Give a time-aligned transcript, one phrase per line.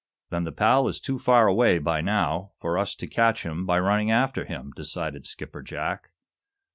[0.31, 3.67] "Then the pal is too far away, by this time, for us to catch him
[3.67, 6.09] by running after him," decided Skipper Jack.